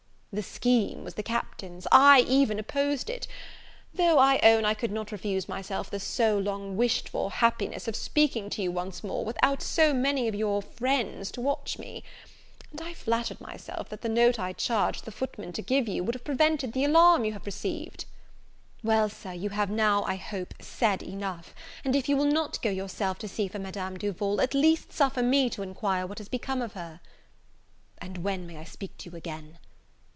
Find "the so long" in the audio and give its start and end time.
5.89-6.77